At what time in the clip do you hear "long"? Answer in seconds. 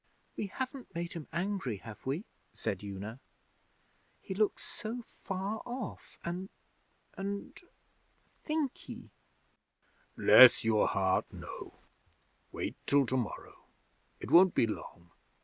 14.65-15.11